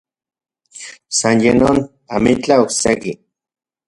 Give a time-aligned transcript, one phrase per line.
[1.17, 1.77] San ye non,
[2.15, 3.11] amitlaj okse-ki.